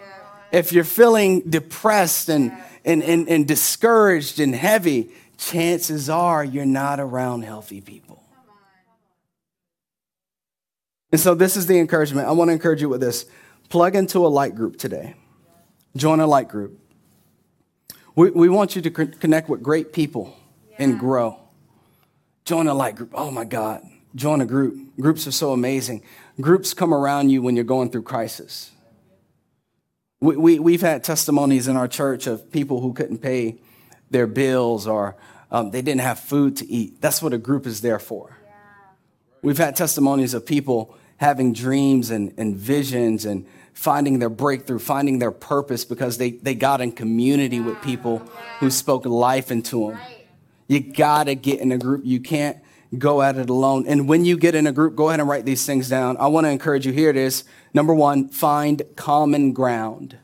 [0.51, 2.51] if you're feeling depressed and,
[2.85, 8.23] and, and, and discouraged and heavy, chances are you're not around healthy people.
[11.13, 12.27] And so, this is the encouragement.
[12.27, 13.27] I want to encourage you with this
[13.69, 15.15] plug into a light group today,
[15.97, 16.81] join a light group.
[18.17, 20.37] We, we want you to connect with great people
[20.79, 21.39] and grow.
[22.45, 23.11] Join a light group.
[23.15, 23.83] Oh my God.
[24.15, 24.97] Join a group.
[25.01, 26.03] Groups are so amazing.
[26.41, 28.71] Groups come around you when you're going through crisis.
[30.21, 33.61] We, we, we've had testimonies in our church of people who couldn't pay
[34.15, 35.17] their bills or
[35.51, 37.01] um, they didn't have food to eat.
[37.03, 38.39] That's what a group is there for.
[38.45, 38.53] Yeah.
[39.43, 45.19] We've had testimonies of people having dreams and, and visions and finding their breakthrough, finding
[45.19, 48.21] their purpose because they, they got in community with people
[48.61, 49.99] who spoke life into them.
[50.69, 52.03] You gotta get in a group.
[52.05, 52.59] You can't
[52.97, 53.85] go at it alone.
[53.89, 56.17] And when you get in a group, go ahead and write these things down.
[56.19, 56.93] I wanna encourage you.
[56.93, 57.43] Here it is.
[57.75, 60.19] Number one, find common ground.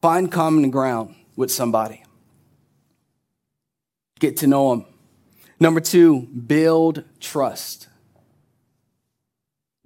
[0.00, 2.04] Find common ground with somebody.
[4.20, 4.84] Get to know them.
[5.58, 7.88] Number two, build trust.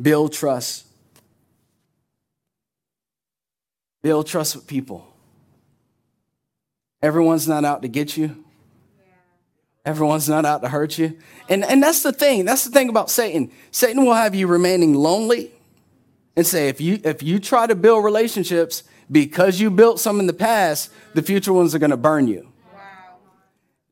[0.03, 0.87] Build trust.
[4.03, 5.07] Build trust with people.
[7.01, 8.45] Everyone's not out to get you.
[9.85, 11.17] Everyone's not out to hurt you.
[11.49, 12.45] And, and that's the thing.
[12.45, 13.53] That's the thing about Satan.
[13.71, 15.53] Satan will have you remaining lonely
[16.37, 20.27] and say, if you, if you try to build relationships because you built some in
[20.27, 22.49] the past, the future ones are going to burn you.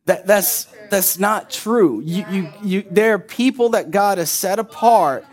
[0.07, 2.01] That, that's, that's not true.
[2.01, 5.25] You, you, you, there are people that God has set apart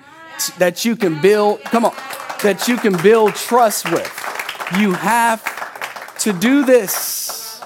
[0.57, 1.93] that you can build, come on,
[2.43, 4.11] that you can build trust with.
[4.77, 7.61] You have to do this.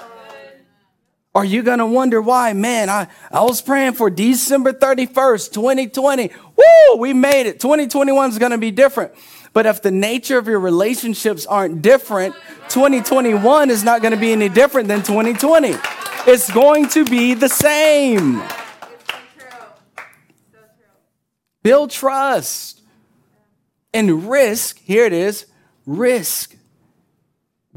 [1.34, 2.52] Are you going to wonder why?
[2.52, 6.30] Man, I, I was praying for December 31st, 2020.
[6.56, 7.58] Woo, we made it.
[7.60, 9.12] 2021 is going to be different.
[9.54, 12.34] But if the nature of your relationships aren't different,
[12.68, 15.76] 2021 is not going to be any different than 2020.
[16.26, 18.42] It's going to be the same.
[21.62, 22.82] Build trust
[23.94, 25.46] and risk, here it is,
[25.86, 26.56] risk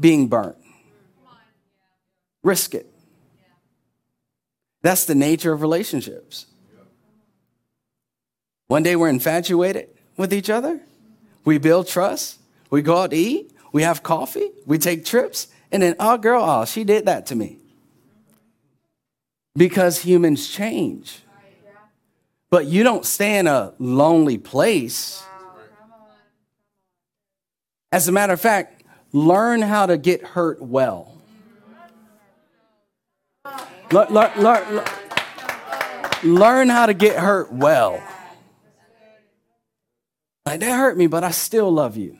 [0.00, 0.56] being burnt.
[2.42, 2.92] Risk it.
[4.82, 6.46] That's the nature of relationships.
[8.66, 10.80] One day we're infatuated with each other.
[11.44, 12.38] We build trust.
[12.70, 13.52] We go out to eat.
[13.72, 14.50] We have coffee.
[14.66, 15.48] We take trips.
[15.70, 17.58] And then, oh, girl, oh, she did that to me.
[19.56, 21.22] Because humans change.
[22.50, 25.22] But you don't stay in a lonely place.
[27.92, 31.14] As a matter of fact, learn how to get hurt well.
[33.90, 34.12] Learn,
[36.22, 38.02] learn, how to get hurt well.
[40.48, 42.16] Like, that hurt me, but I still love you.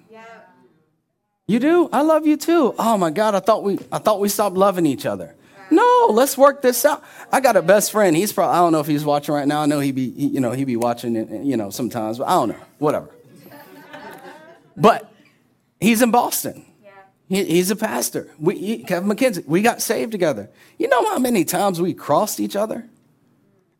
[1.47, 1.88] You do?
[1.91, 2.75] I love you too.
[2.79, 5.35] Oh my God, I thought we I thought we stopped loving each other.
[5.71, 7.03] No, let's work this out.
[7.33, 8.14] I got a best friend.
[8.14, 9.62] He's probably I don't know if he's watching right now.
[9.62, 12.29] I know he be he, you know he be watching it you know sometimes, but
[12.29, 12.61] I don't know.
[12.79, 13.11] Whatever.
[14.77, 15.11] But
[15.81, 16.67] he's in Boston.
[17.29, 18.29] He, he's a pastor.
[18.38, 20.51] We, he, Kevin McKenzie, we got saved together.
[20.79, 22.88] You know how many times we crossed each other?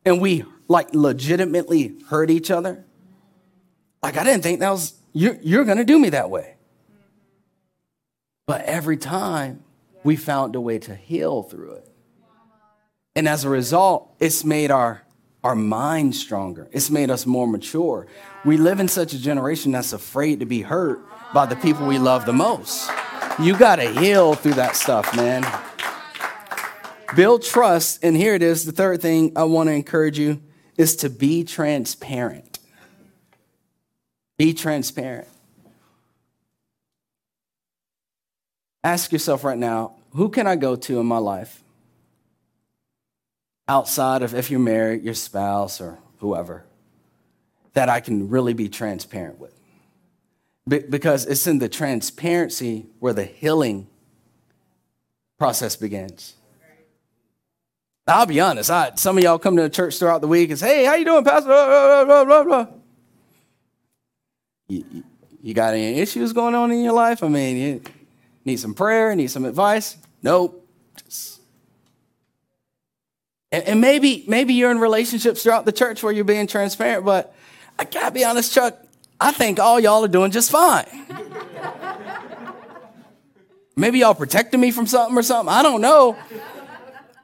[0.05, 2.83] And we like legitimately hurt each other?
[4.01, 6.55] Like, I didn't think that was, you're, you're going to do me that way.
[8.47, 9.63] But every time
[10.03, 11.89] we found a way to heal through it.
[13.15, 15.03] And as a result, it's made our
[15.43, 16.67] our mind stronger.
[16.71, 18.07] It's made us more mature.
[18.43, 20.99] We live in such a generation that's afraid to be hurt
[21.33, 22.89] by the people we love the most.
[23.39, 25.45] You got to heal through that stuff, man.
[27.15, 28.03] Build trust.
[28.03, 28.65] And here it is.
[28.65, 30.41] The third thing I want to encourage you
[30.77, 32.48] is to be transparent.
[34.39, 35.27] Be transparent.
[38.85, 41.61] Ask yourself right now who can I go to in my life
[43.67, 46.63] outside of if you're married, your spouse, or whoever
[47.73, 49.53] that I can really be transparent with?
[50.67, 53.87] because it's in the transparency where the healing
[55.39, 56.35] process begins.
[58.05, 58.69] I'll be honest.
[58.69, 60.93] I, some of y'all come to the church throughout the week and say, "Hey, how
[60.93, 62.67] you doing, Pastor?" Blah, blah, blah.
[64.69, 65.03] You,
[65.41, 67.23] you got any issues going on in your life?
[67.23, 67.81] I mean, you
[68.45, 69.97] need some prayer, need some advice?
[70.21, 70.65] Nope.
[71.03, 71.41] Just...
[73.51, 77.35] And, and maybe maybe you're in relationships throughout the church where you're being transparent, but
[77.77, 78.77] I gotta be honest, Chuck.
[79.19, 80.85] I think all y'all are doing just fine.
[83.75, 85.53] maybe y'all protecting me from something or something.
[85.53, 86.15] I don't know.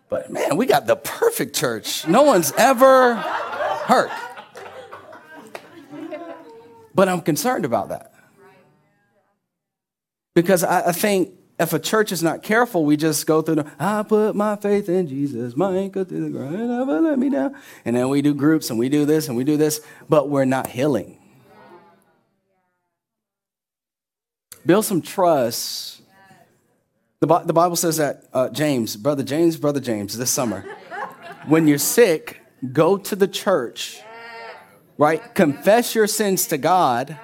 [0.09, 2.07] But man, we got the perfect church.
[2.07, 4.11] No one's ever hurt.
[6.95, 8.13] But I'm concerned about that.
[10.33, 13.71] Because I, I think if a church is not careful, we just go through the,
[13.77, 17.55] I put my faith in Jesus, my anchor to the ground, never let me down.
[17.85, 20.45] And then we do groups and we do this and we do this, but we're
[20.45, 21.19] not healing.
[24.65, 25.95] Build some trust
[27.25, 30.61] the, the Bible says that, uh, James, Brother James, Brother James, this summer,
[31.47, 34.01] when you're sick, go to the church,
[34.97, 35.33] right?
[35.35, 37.17] Confess your sins to God.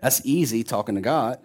[0.00, 1.38] That's easy talking to God.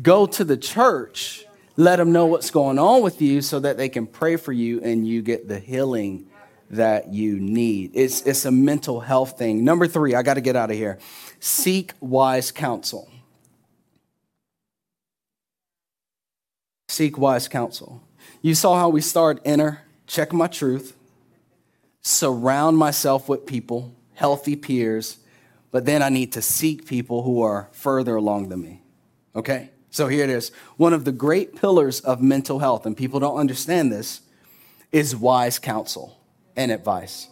[0.00, 1.44] Go to the church,
[1.76, 4.80] let them know what's going on with you so that they can pray for you
[4.80, 6.26] and you get the healing
[6.70, 7.90] that you need.
[7.94, 9.64] It's, it's a mental health thing.
[9.64, 10.98] Number three, I got to get out of here.
[11.40, 13.10] Seek wise counsel.
[17.00, 18.02] seek wise counsel.
[18.42, 20.96] You saw how we start enter, check my truth,
[22.02, 25.16] surround myself with people, healthy peers,
[25.70, 28.82] but then I need to seek people who are further along than me.
[29.34, 29.70] Okay?
[29.88, 30.52] So here it is.
[30.76, 34.20] One of the great pillars of mental health, and people don't understand this,
[34.92, 36.20] is wise counsel
[36.54, 37.28] and advice.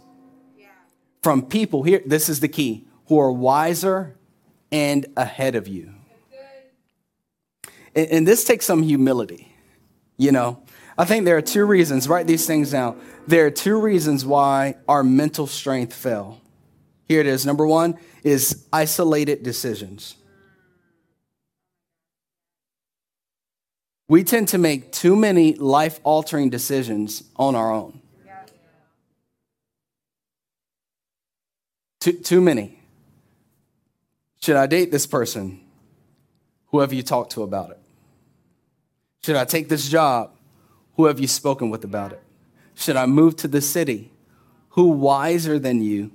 [1.23, 4.17] From people here, this is the key, who are wiser
[4.73, 5.93] and ahead of you.
[7.95, 9.55] And, and this takes some humility.
[10.17, 10.63] You know,
[10.97, 12.99] I think there are two reasons, write these things down.
[13.27, 16.41] There are two reasons why our mental strength fell.
[17.09, 17.47] Here it is.
[17.47, 20.17] Number one is isolated decisions.
[24.09, 28.01] We tend to make too many life altering decisions on our own.
[32.01, 32.81] Too, too many.
[34.41, 35.61] Should I date this person?
[36.69, 37.81] Who have you talked to about it?
[39.25, 40.31] Should I take this job?
[40.97, 42.23] Who have you spoken with about it?
[42.75, 44.13] Should I move to the city?
[44.71, 46.13] Who wiser than you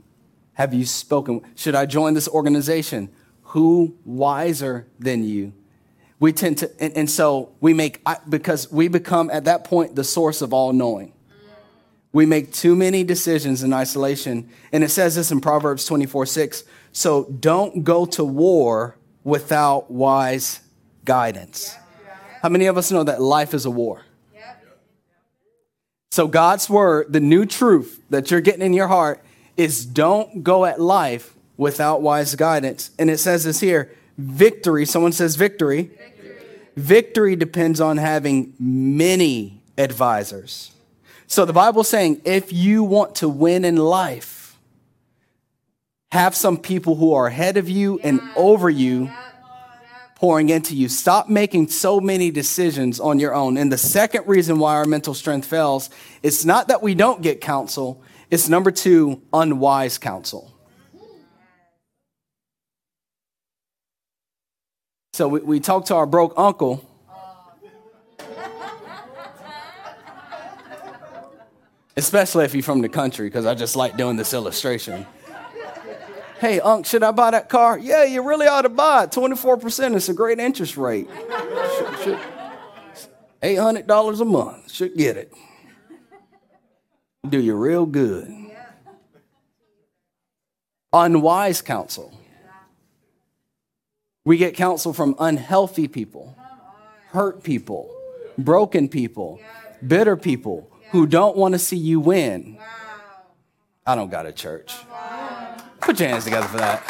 [0.54, 1.42] have you spoken?
[1.56, 3.10] Should I join this organization?
[3.44, 5.54] Who wiser than you?
[6.20, 10.04] We tend to, and, and so we make, because we become at that point the
[10.04, 11.14] source of all knowing.
[12.12, 14.50] We make too many decisions in isolation.
[14.72, 16.64] And it says this in Proverbs 24 6.
[16.92, 20.62] So don't go to war without wise
[21.06, 21.76] guidance.
[22.44, 24.04] How many of us know that life is a war?
[26.12, 29.23] So, God's word, the new truth that you're getting in your heart,
[29.58, 32.92] is don't go at life without wise guidance.
[32.98, 35.84] And it says this here victory, someone says victory.
[35.84, 36.36] Victory,
[36.76, 40.72] victory depends on having many advisors.
[41.28, 44.58] So, the Bible's saying if you want to win in life,
[46.12, 49.10] have some people who are ahead of you and over you
[50.16, 50.88] pouring into you.
[50.88, 53.58] Stop making so many decisions on your own.
[53.58, 55.90] And the second reason why our mental strength fails,
[56.22, 58.02] it's not that we don't get counsel,
[58.34, 60.52] it's number two, unwise counsel.
[65.14, 66.90] So we, we talked to our broke uncle.
[71.96, 75.06] Especially if you're from the country, because I just like doing this illustration.
[76.40, 77.78] Hey, Unc, should I buy that car?
[77.78, 79.12] Yeah, you really ought to buy it.
[79.12, 81.08] 24%, it's a great interest rate.
[81.78, 82.20] Should, should,
[83.44, 85.32] $800 a month, should get it.
[87.28, 88.28] Do you real good.
[90.92, 92.20] Unwise counsel.
[94.26, 96.38] We get counsel from unhealthy people,
[97.08, 97.94] hurt people,
[98.38, 99.40] broken people,
[99.86, 102.58] bitter people who don't want to see you win.
[103.86, 104.76] I don't got a church.
[105.82, 106.84] Put your hands together for that.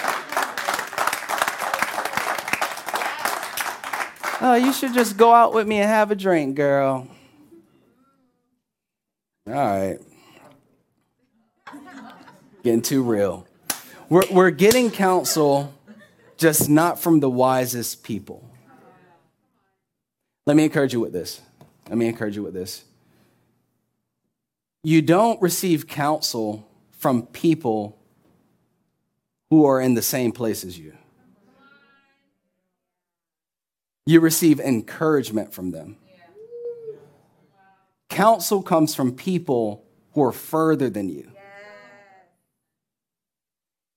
[4.41, 7.07] Oh, you should just go out with me and have a drink, girl.
[9.47, 9.99] All right.
[12.64, 13.45] Getting too real.
[14.09, 15.74] We're, we're getting counsel,
[16.38, 18.49] just not from the wisest people.
[20.45, 21.41] Let me encourage you with this.
[21.89, 22.86] Let me encourage you with this.
[24.84, 27.97] You don't receive counsel from people
[29.49, 30.97] who are in the same place as you.
[34.05, 35.97] You receive encouragement from them.
[38.09, 41.32] Counsel comes from people who are further than you.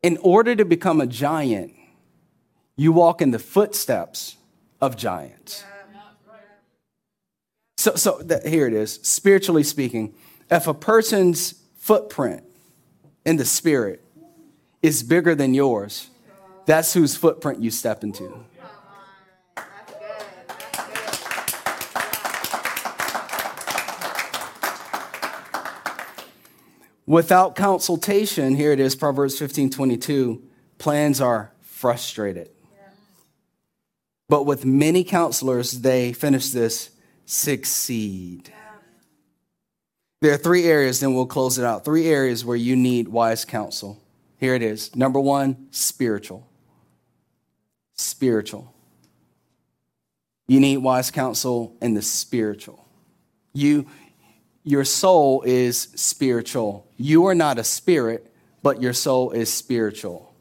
[0.03, 1.75] In order to become a giant,
[2.77, 4.37] you walk in the footsteps
[4.81, 5.65] of giants.
[7.79, 8.95] So, so that, here it is.
[9.03, 10.15] Spiritually speaking,
[10.51, 12.43] if a person's footprint
[13.25, 14.03] in the spirit
[14.83, 16.11] is bigger than yours,
[16.65, 18.45] that's whose footprint you step into.
[27.07, 30.43] Without consultation, here it is, Proverbs 15 22,
[30.79, 32.51] plans are frustrated.
[34.29, 36.91] But with many counselors, they finish this
[37.27, 38.53] succeed.
[40.21, 41.85] There are three areas, then we'll close it out.
[41.85, 44.03] Three areas where you need wise counsel.
[44.39, 44.95] Here it is.
[44.97, 46.49] Number one, spiritual.
[47.95, 48.75] Spiritual.
[50.49, 52.85] You need wise counsel in the spiritual.
[53.53, 53.87] You,
[54.67, 56.89] your soul is spiritual.
[56.97, 58.33] You are not a spirit,
[58.65, 60.35] but your soul is spiritual.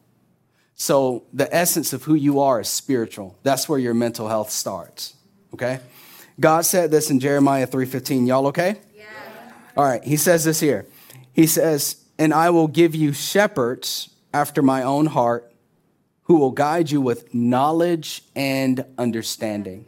[0.73, 3.37] So the essence of who you are is spiritual.
[3.43, 5.13] That's where your mental health starts.
[5.53, 5.79] Okay?
[6.39, 8.25] God said this in Jeremiah 3:15.
[8.25, 8.79] Y'all okay?
[8.97, 9.03] Yeah.
[9.77, 10.87] All right, he says this here.
[11.31, 15.53] He says, "And I will give you shepherds after my own heart
[16.23, 19.85] who will guide you with knowledge and understanding."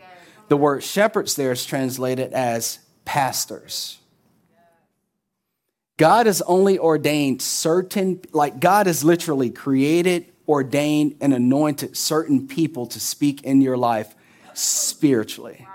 [0.48, 3.98] The word shepherds there is translated as pastors.
[5.98, 12.86] God has only ordained certain, like God has literally created, ordained, and anointed certain people
[12.88, 14.14] to speak in your life
[14.54, 15.68] spiritually.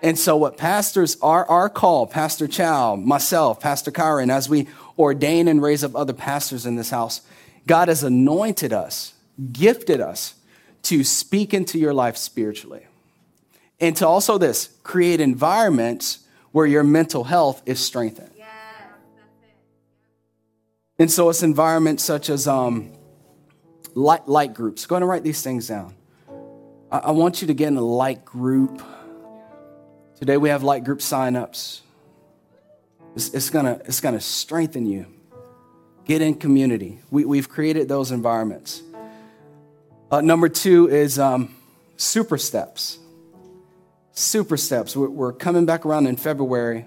[0.00, 5.48] And so, what pastors are our call, Pastor Chow, myself, Pastor Kyron, as we ordain
[5.48, 7.20] and raise up other pastors in this house,
[7.66, 9.12] God has anointed us,
[9.52, 10.34] gifted us
[10.84, 12.86] to speak into your life spiritually.
[13.80, 16.20] And to also this, create environments
[16.52, 18.30] where your mental health is strengthened.
[21.00, 22.92] And so it's environments such as um,
[23.94, 24.84] light, light groups.
[24.84, 25.94] Go ahead and write these things down.
[26.90, 28.82] I, I want you to get in a light group.
[30.18, 31.82] Today we have light group signups.
[33.14, 35.06] It's, it's gonna it's gonna strengthen you.
[36.04, 36.98] Get in community.
[37.10, 38.82] We, we've created those environments.
[40.10, 41.54] Uh, number two is um,
[41.96, 42.98] super steps.
[44.12, 44.96] Super steps.
[44.96, 46.86] We're, we're coming back around in February.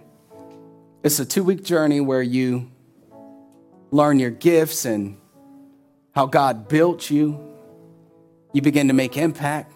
[1.01, 2.69] It's a two week journey where you
[3.91, 5.17] learn your gifts and
[6.13, 7.39] how God built you.
[8.53, 9.73] You begin to make impact.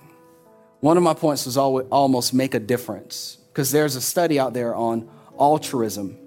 [0.80, 4.53] One of my points was always, almost make a difference because there's a study out
[4.53, 5.09] there on
[5.39, 6.18] altruism,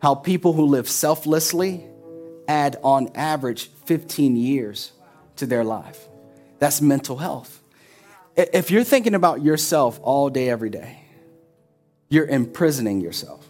[0.00, 1.86] how people who live selflessly
[2.48, 4.92] add on average 15 years
[5.36, 6.08] to their life.
[6.58, 7.62] That's mental health.
[8.36, 10.98] If you're thinking about yourself all day, every day,
[12.08, 13.48] you're imprisoning yourself.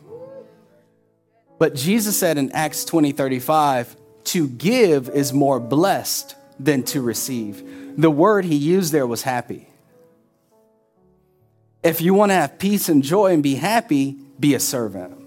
[1.62, 3.94] But Jesus said in Acts 20 35,
[4.24, 7.62] to give is more blessed than to receive.
[7.96, 9.68] The word he used there was happy.
[11.84, 15.24] If you want to have peace and joy and be happy, be a servant.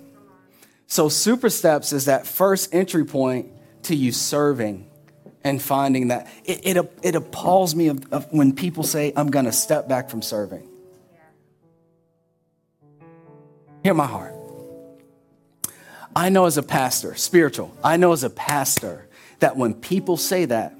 [0.88, 4.92] So, Super Steps is that first entry point to you serving
[5.42, 6.28] and finding that.
[6.44, 10.10] It, it, it appalls me of, of when people say, I'm going to step back
[10.10, 10.68] from serving.
[13.84, 14.35] Hear my heart.
[16.16, 19.10] I know as a pastor, spiritual, I know as a pastor
[19.40, 20.74] that when people say that,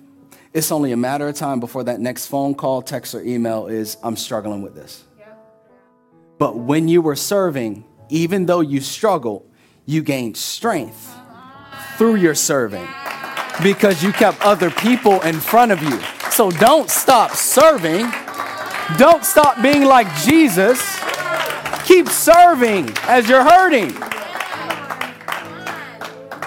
[0.54, 3.98] it's only a matter of time before that next phone call, text, or email is,
[4.02, 5.04] I'm struggling with this.
[6.38, 9.50] But when you were serving, even though you struggled,
[9.86, 11.14] you gained strength
[11.98, 12.88] through your serving
[13.62, 16.00] because you kept other people in front of you.
[16.32, 18.10] So don't stop serving.
[18.98, 20.82] Don't stop being like Jesus.
[21.84, 23.94] Keep serving as you're hurting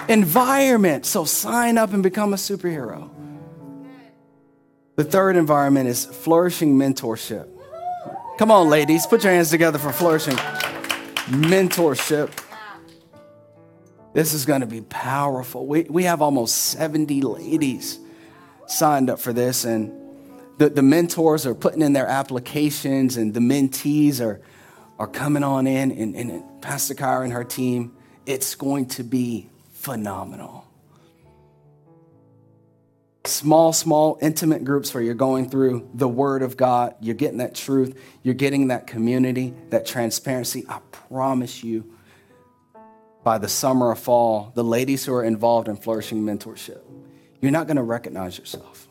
[0.09, 1.05] environment.
[1.05, 3.09] So sign up and become a superhero.
[4.95, 7.47] The third environment is flourishing mentorship.
[8.37, 10.35] Come on, ladies, put your hands together for flourishing
[11.27, 12.31] mentorship.
[14.13, 15.67] This is going to be powerful.
[15.67, 17.99] We, we have almost 70 ladies
[18.67, 19.93] signed up for this, and
[20.57, 24.41] the, the mentors are putting in their applications, and the mentees are,
[24.97, 27.95] are coming on in, and, and Pastor Kyra and her team.
[28.25, 29.48] It's going to be
[29.79, 30.65] phenomenal.
[33.23, 37.55] Small, small, intimate groups where you're going through the Word of God, you're getting that
[37.55, 40.65] truth, you're getting that community, that transparency.
[40.67, 41.93] I promise you,
[43.23, 46.81] by the summer or fall, the ladies who are involved in flourishing mentorship,
[47.39, 48.87] you're not going to recognize yourself.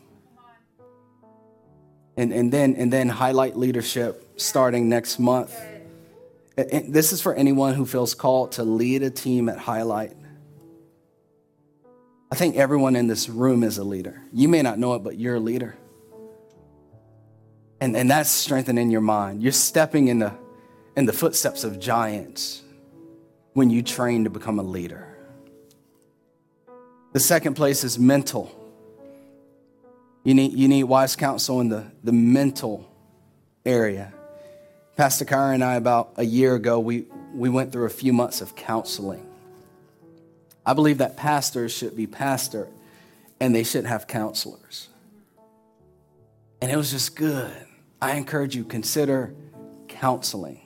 [2.17, 5.55] And, and, then, and then highlight leadership starting next month.
[6.57, 10.18] And this is for anyone who feels called to lead a team at Highlight.
[12.31, 14.21] I think everyone in this room is a leader.
[14.31, 15.75] You may not know it, but you're a leader.
[17.81, 19.41] And, and that's strengthening your mind.
[19.41, 20.33] You're stepping in the,
[20.95, 22.61] in the footsteps of giants
[23.53, 25.07] when you train to become a leader.
[27.13, 28.55] The second place is mental.
[30.23, 32.87] You need, you need wise counsel in the, the mental
[33.65, 34.13] area.
[34.95, 38.41] Pastor Kyra and I, about a year ago, we, we went through a few months
[38.41, 39.28] of counseling.
[40.65, 42.67] I believe that pastors should be pastor
[43.39, 44.89] and they should have counselors.
[46.61, 47.51] And it was just good.
[48.01, 49.33] I encourage you, consider
[49.87, 50.61] counseling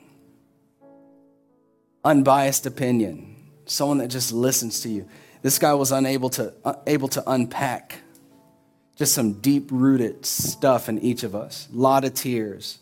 [2.04, 3.34] unbiased opinion,
[3.64, 5.08] someone that just listens to you.
[5.42, 7.98] This guy was unable to uh, able to unpack
[8.96, 11.68] just some deep rooted stuff in each of us.
[11.72, 12.78] A lot of tears.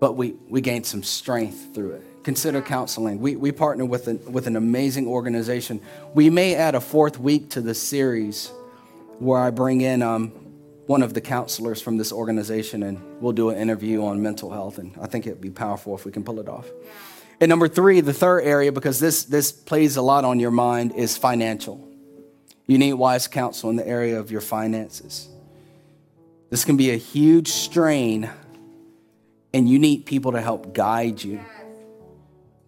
[0.00, 2.04] But we, we gained some strength through it.
[2.28, 3.20] Consider counseling.
[3.20, 5.80] We, we partner with an, with an amazing organization.
[6.12, 8.48] We may add a fourth week to the series
[9.18, 10.28] where I bring in um,
[10.84, 14.76] one of the counselors from this organization and we'll do an interview on mental health.
[14.76, 16.66] And I think it'd be powerful if we can pull it off.
[17.40, 20.96] And number three, the third area, because this, this plays a lot on your mind,
[20.96, 21.82] is financial.
[22.66, 25.30] You need wise counsel in the area of your finances.
[26.50, 28.28] This can be a huge strain,
[29.54, 31.40] and you need people to help guide you.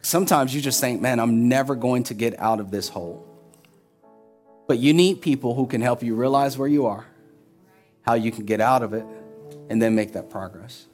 [0.03, 3.27] Sometimes you just think, man, I'm never going to get out of this hole.
[4.67, 7.07] But you need people who can help you realize where you are,
[8.03, 9.05] how you can get out of it,
[9.69, 10.87] and then make that progress.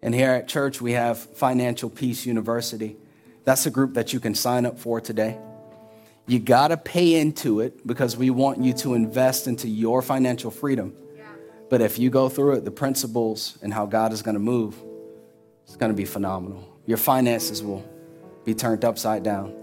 [0.00, 2.96] And here at church, we have Financial Peace University.
[3.44, 5.38] That's a group that you can sign up for today.
[6.26, 10.50] You got to pay into it because we want you to invest into your financial
[10.50, 10.94] freedom.
[11.68, 14.76] But if you go through it, the principles and how God is going to move,
[15.64, 16.68] it's going to be phenomenal.
[16.86, 17.84] Your finances will
[18.44, 19.54] be turned upside down.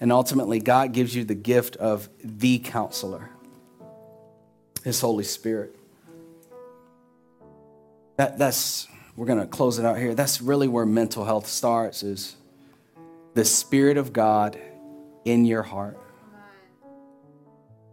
[0.00, 3.30] And ultimately, God gives you the gift of the counselor,
[4.82, 5.76] His Holy Spirit.
[8.16, 10.14] That, that's, we're going to close it out here.
[10.14, 12.36] That's really where mental health starts is
[13.34, 14.58] the Spirit of God
[15.24, 15.98] in your heart.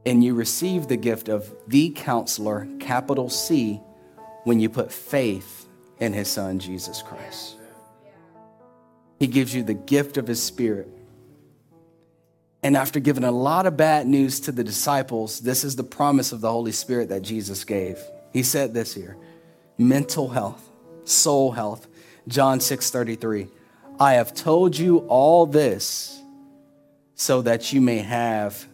[0.05, 3.81] And you receive the gift of the counselor, capital C,
[4.45, 5.67] when you put faith
[5.99, 7.56] in his son, Jesus Christ.
[9.19, 10.89] He gives you the gift of his spirit.
[12.63, 16.31] And after giving a lot of bad news to the disciples, this is the promise
[16.31, 17.99] of the Holy Spirit that Jesus gave.
[18.33, 19.17] He said this here
[19.77, 20.69] mental health,
[21.05, 21.87] soul health.
[22.27, 23.47] John 6 33.
[23.99, 26.21] I have told you all this
[27.15, 28.67] so that you may have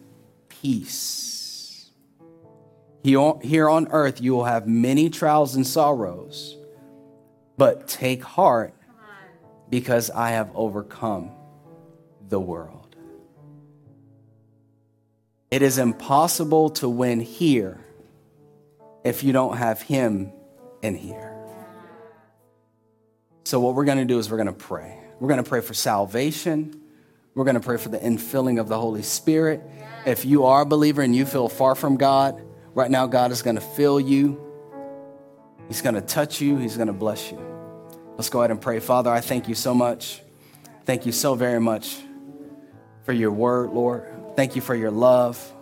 [0.48, 1.90] peace.
[3.02, 6.56] Here on earth, you will have many trials and sorrows,
[7.56, 8.74] but take heart
[9.74, 11.32] because I have overcome
[12.28, 12.94] the world.
[15.50, 17.84] It is impossible to win here
[19.02, 20.32] if you don't have Him
[20.80, 21.36] in here.
[23.42, 24.96] So, what we're going to do is we're going to pray.
[25.18, 26.80] We're going to pray for salvation.
[27.34, 29.60] We're going to pray for the infilling of the Holy Spirit.
[30.06, 32.40] If you are a believer and you feel far from God,
[32.74, 34.40] right now, God is going to fill you.
[35.66, 36.58] He's going to touch you.
[36.58, 37.53] He's going to bless you.
[38.16, 38.80] Let's go ahead and pray.
[38.80, 40.20] Father, I thank you so much.
[40.84, 41.96] Thank you so very much
[43.04, 44.06] for your word, Lord.
[44.36, 45.52] Thank you for your love.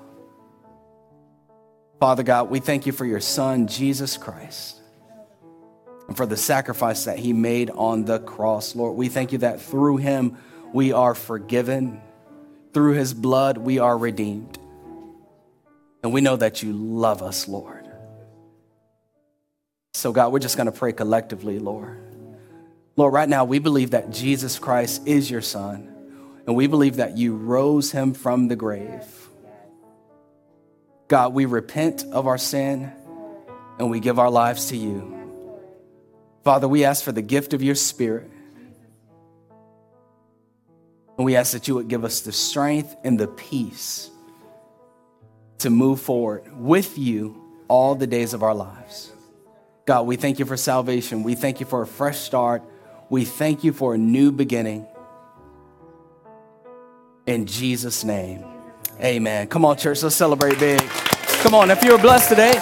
[2.01, 4.83] Father God, we thank you for your Son, Jesus Christ
[6.13, 8.75] and for the sacrifice that he made on the cross.
[8.77, 10.37] Lord, we thank you that through him
[10.73, 12.03] we are forgiven,
[12.75, 14.59] through his blood we are redeemed.
[16.03, 17.89] And we know that you love us, Lord.
[19.95, 22.02] So, God, we're just going to pray collectively, Lord.
[22.97, 25.89] Lord, right now we believe that Jesus Christ is your Son,
[26.47, 29.05] and we believe that you rose him from the grave.
[31.09, 32.91] God, we repent of our sin
[33.79, 35.19] and we give our lives to you.
[36.45, 38.31] Father, we ask for the gift of your Spirit.
[41.19, 44.11] And we ask that you would give us the strength and the peace
[45.59, 49.13] to move forward with you all the days of our lives.
[49.85, 51.23] God, we thank you for salvation.
[51.23, 52.63] We thank you for a fresh start.
[53.13, 54.87] We thank you for a new beginning.
[57.27, 58.43] In Jesus' name,
[59.03, 59.49] amen.
[59.49, 60.81] Come on, church, let's celebrate big.
[61.43, 62.53] Come on, if you were blessed today,